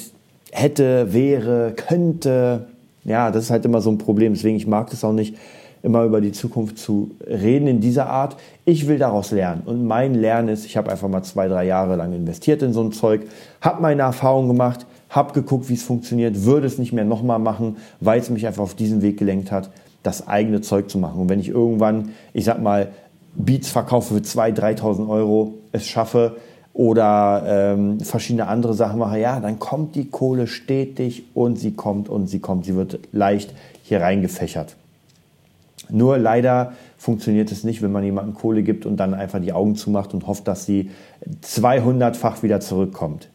[0.52, 2.68] hätte, wäre, könnte,
[3.04, 5.36] ja, das ist halt immer so ein Problem, deswegen ich mag das auch nicht,
[5.84, 8.38] immer über die Zukunft zu reden in dieser Art.
[8.66, 9.62] Ich will daraus lernen.
[9.66, 12.82] Und mein Lernen ist, ich habe einfach mal zwei, drei Jahre lang investiert in so
[12.82, 13.22] ein Zeug,
[13.62, 17.78] habe meine Erfahrungen gemacht, habe geguckt, wie es funktioniert, würde es nicht mehr nochmal machen,
[18.02, 19.72] weil es mich einfach auf diesen Weg gelenkt hat,
[20.04, 21.22] das eigene Zeug zu machen.
[21.22, 22.90] Und wenn ich irgendwann, ich sag mal,
[23.34, 26.36] Beats verkaufe für 2.000, 3.000 Euro, es schaffe
[26.74, 32.10] oder ähm, verschiedene andere Sachen mache, ja, dann kommt die Kohle stetig und sie kommt
[32.10, 32.66] und sie kommt.
[32.66, 34.76] Sie wird leicht hier reingefächert.
[35.90, 39.76] Nur leider funktioniert es nicht, wenn man jemandem Kohle gibt und dann einfach die Augen
[39.76, 40.90] zumacht und hofft, dass sie
[41.44, 43.30] 200-fach wieder zurückkommt.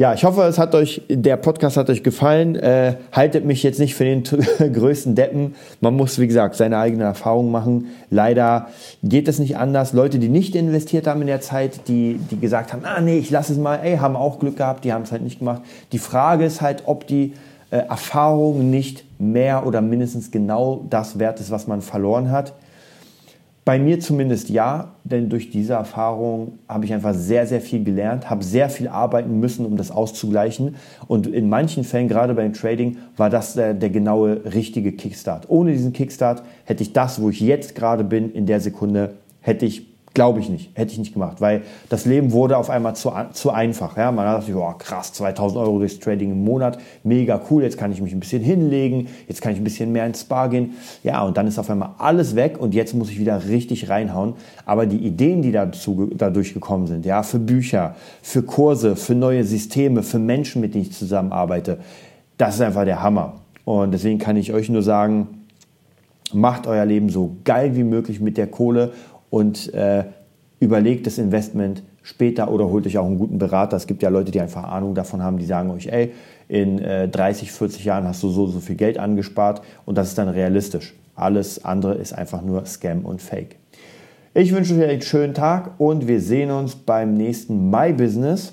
[0.00, 2.56] Ja, ich hoffe, es hat euch, der Podcast hat euch gefallen.
[2.56, 4.22] Äh, haltet mich jetzt nicht für den
[4.72, 5.56] größten Deppen.
[5.82, 7.88] Man muss, wie gesagt, seine eigene Erfahrung machen.
[8.08, 8.68] Leider
[9.02, 9.92] geht es nicht anders.
[9.92, 13.28] Leute, die nicht investiert haben in der Zeit, die, die gesagt haben, ah nee, ich
[13.30, 15.60] lasse es mal, ey, haben auch Glück gehabt, die haben es halt nicht gemacht.
[15.92, 17.34] Die Frage ist halt, ob die
[17.70, 22.54] äh, Erfahrung nicht mehr oder mindestens genau das wert ist, was man verloren hat.
[23.64, 28.30] Bei mir zumindest ja, denn durch diese Erfahrung habe ich einfach sehr, sehr viel gelernt,
[28.30, 30.76] habe sehr viel arbeiten müssen, um das auszugleichen.
[31.08, 35.50] Und in manchen Fällen, gerade beim Trading, war das der, der genaue richtige Kickstart.
[35.50, 39.66] Ohne diesen Kickstart hätte ich das, wo ich jetzt gerade bin, in der Sekunde, hätte
[39.66, 43.12] ich Glaube ich nicht, hätte ich nicht gemacht, weil das Leben wurde auf einmal zu,
[43.32, 43.96] zu einfach.
[43.96, 44.10] Ja?
[44.10, 47.92] Man hat sich, oh krass, 2000 Euro durchs Trading im Monat, mega cool, jetzt kann
[47.92, 50.74] ich mich ein bisschen hinlegen, jetzt kann ich ein bisschen mehr ins Spa gehen.
[51.04, 54.34] Ja, und dann ist auf einmal alles weg und jetzt muss ich wieder richtig reinhauen.
[54.66, 59.44] Aber die Ideen, die dazu, dadurch gekommen sind, ja, für Bücher, für Kurse, für neue
[59.44, 61.78] Systeme, für Menschen, mit denen ich zusammenarbeite,
[62.36, 63.34] das ist einfach der Hammer.
[63.64, 65.28] Und deswegen kann ich euch nur sagen,
[66.32, 68.92] macht euer Leben so geil wie möglich mit der Kohle
[69.30, 70.04] und äh,
[70.58, 73.76] überlegt das Investment später oder holt euch auch einen guten Berater.
[73.76, 76.12] Es gibt ja Leute, die einfach Ahnung davon haben, die sagen euch, ey,
[76.48, 80.18] in äh, 30, 40 Jahren hast du so, so viel Geld angespart und das ist
[80.18, 80.94] dann realistisch.
[81.14, 83.56] Alles andere ist einfach nur Scam und Fake.
[84.34, 88.52] Ich wünsche euch einen schönen Tag und wir sehen uns beim nächsten My Business